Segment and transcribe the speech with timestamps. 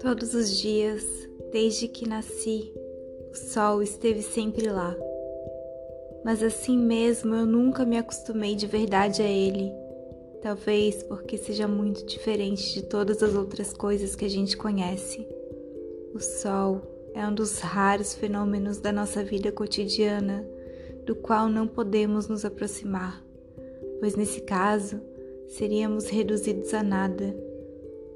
[0.00, 1.04] Todos os dias,
[1.50, 2.72] desde que nasci,
[3.30, 4.96] o sol esteve sempre lá.
[6.24, 9.72] Mas assim mesmo eu nunca me acostumei de verdade a ele.
[10.42, 15.26] Talvez porque seja muito diferente de todas as outras coisas que a gente conhece.
[16.14, 16.82] O sol
[17.14, 20.46] é um dos raros fenômenos da nossa vida cotidiana
[21.06, 23.24] do qual não podemos nos aproximar,
[24.00, 25.00] pois nesse caso
[25.48, 27.36] seríamos reduzidos a nada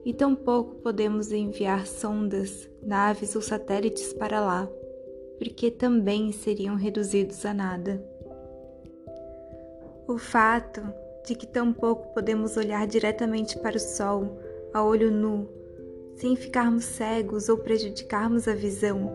[0.04, 4.68] e tampouco podemos enviar sondas, naves ou satélites para lá,
[5.38, 8.02] porque também seriam reduzidos a nada.
[10.06, 10.82] O fato
[11.24, 14.38] de que tampouco podemos olhar diretamente para o Sol
[14.72, 15.48] a olho nu,
[16.16, 19.10] sem ficarmos cegos ou prejudicarmos a visão,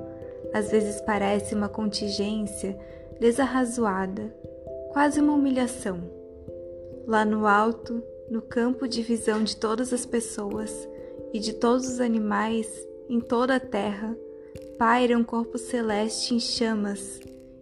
[0.54, 2.78] às vezes parece uma contingência
[3.20, 4.34] desarrazoada,
[4.94, 6.25] quase uma humilhação.
[7.08, 10.88] Lá no alto, no campo de visão de todas as pessoas
[11.31, 12.67] e de todos os animais
[13.08, 14.17] em toda a terra,
[14.78, 17.20] paira um corpo celeste em chamas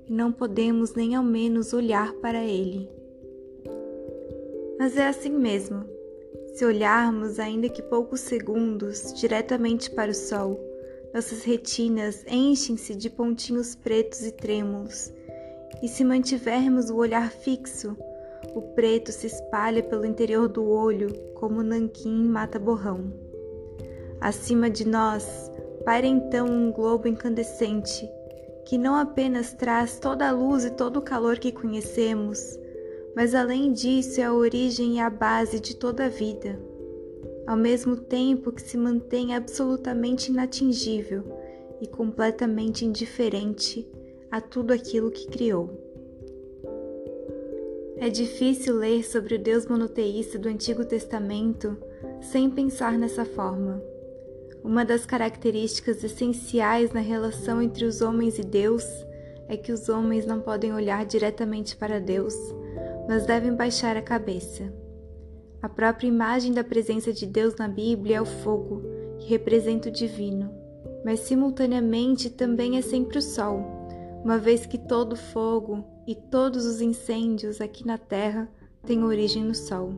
[0.07, 2.89] e não podemos nem ao menos olhar para ele.
[4.79, 5.85] Mas é assim mesmo.
[6.53, 10.59] Se olharmos, ainda que poucos segundos, diretamente para o sol,
[11.13, 15.11] nossas retinas enchem-se de pontinhos pretos e trêmulos,
[15.81, 17.97] e se mantivermos o olhar fixo,
[18.53, 23.11] o preto se espalha pelo interior do olho como nanquim mata borrão.
[24.19, 25.51] Acima de nós
[25.83, 28.09] paira então um globo incandescente
[28.65, 32.57] que não apenas traz toda a luz e todo o calor que conhecemos,
[33.15, 36.59] mas além disso é a origem e a base de toda a vida,
[37.45, 41.23] ao mesmo tempo que se mantém absolutamente inatingível
[41.81, 43.85] e completamente indiferente
[44.31, 45.82] a tudo aquilo que criou.
[48.03, 51.77] É difícil ler sobre o Deus monoteísta do Antigo Testamento
[52.19, 53.81] sem pensar nessa forma.
[54.61, 58.83] Uma das características essenciais na relação entre os homens e Deus
[59.47, 62.35] é que os homens não podem olhar diretamente para Deus,
[63.07, 64.73] mas devem baixar a cabeça.
[65.61, 68.83] A própria imagem da presença de Deus na Bíblia é o fogo,
[69.17, 70.53] que representa o divino,
[71.05, 73.82] mas simultaneamente também é sempre o sol,
[74.23, 78.49] uma vez que todo fogo e todos os incêndios aqui na terra
[78.85, 79.93] têm origem no Sol.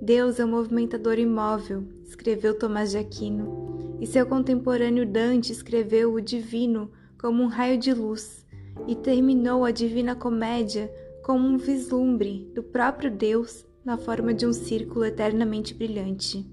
[0.00, 6.20] Deus é um movimentador imóvel, escreveu Tomás de Aquino, e seu contemporâneo Dante escreveu o
[6.20, 8.46] divino como um raio de luz
[8.86, 14.52] e terminou a Divina Comédia como um vislumbre do próprio Deus na forma de um
[14.52, 16.46] círculo eternamente brilhante.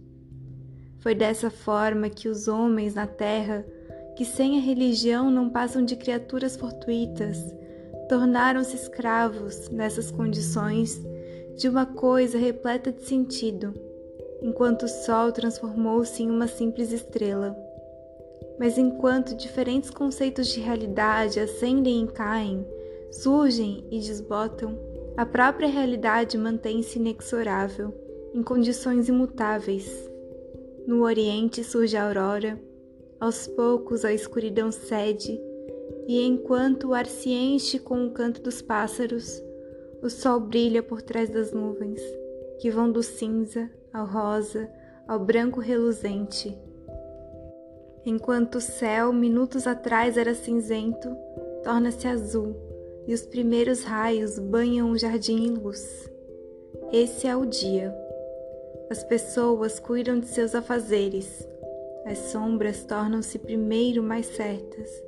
[1.00, 3.66] Foi dessa forma que os homens na terra,
[4.18, 7.38] que sem a religião não passam de criaturas fortuitas,
[8.10, 11.00] tornaram-se escravos nessas condições
[11.56, 13.76] de uma coisa repleta de sentido,
[14.42, 17.56] enquanto o sol transformou-se em uma simples estrela.
[18.58, 22.66] Mas enquanto diferentes conceitos de realidade ascendem e caem,
[23.12, 24.80] surgem e desbotam,
[25.16, 27.94] a própria realidade mantém-se inexorável,
[28.34, 30.10] em condições imutáveis.
[30.88, 32.60] No Oriente surge a aurora,
[33.20, 35.40] aos poucos a escuridão cede
[36.08, 39.44] e enquanto o ar se enche com o canto dos pássaros,
[40.02, 42.02] o sol brilha por trás das nuvens,
[42.60, 44.70] que vão do cinza ao rosa
[45.08, 46.58] ao branco reluzente.
[48.06, 51.10] Enquanto o céu, minutos atrás, era cinzento,
[51.64, 52.56] torna-se azul
[53.08, 56.10] e os primeiros raios banham o jardim em luz.
[56.92, 57.94] Esse é o dia.
[58.90, 61.48] As pessoas cuidam de seus afazeres.
[62.10, 65.08] As sombras tornam-se primeiro mais certas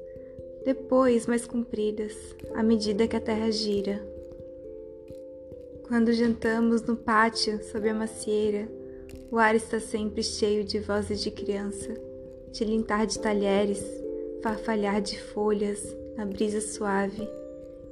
[0.66, 2.14] depois mais compridas,
[2.54, 4.06] à medida que a terra gira.
[5.88, 8.70] Quando jantamos no pátio, sob a macieira,
[9.32, 11.94] o ar está sempre cheio de vozes de criança,
[12.52, 13.84] de lintar de talheres,
[14.44, 17.28] farfalhar de folhas na brisa suave,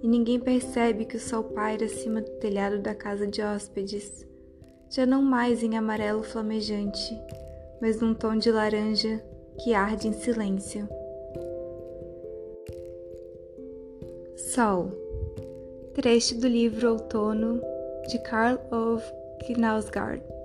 [0.04, 4.24] e ninguém percebe que o sol paira acima do telhado da casa de hóspedes,
[4.90, 7.18] já não mais em amarelo flamejante,
[7.82, 9.24] mas num tom de laranja
[9.64, 10.88] que arde em silêncio.
[14.54, 14.92] Sol.
[15.94, 17.60] Trecho do livro Outono
[18.08, 19.04] de Karl Ove
[19.48, 20.37] Knausgaard.